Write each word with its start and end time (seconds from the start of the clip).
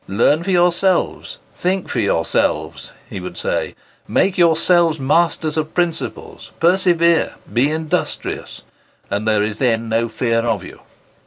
"Learn 0.07 0.41
for 0.43 0.49
yourselves,—think 0.49 1.87
for 1.87 1.99
yourselves," 1.99 2.91
he 3.07 3.19
would 3.19 3.37
say:—"make 3.37 4.35
yourselves 4.35 4.99
masters 4.99 5.57
of 5.57 5.75
principles,—persevere,—be 5.75 7.69
industrious,—and 7.69 9.27
there 9.27 9.43
is 9.43 9.59
then 9.59 9.89
no 9.89 10.09
fear 10.09 10.39
of 10.39 10.63
you." 10.63 10.79